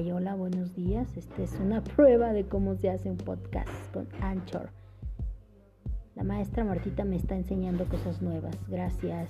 [0.00, 1.14] Ay, hola, buenos días.
[1.14, 4.70] Esta es una prueba de cómo se hace un podcast con Anchor.
[6.14, 8.56] La maestra Martita me está enseñando cosas nuevas.
[8.66, 9.28] Gracias.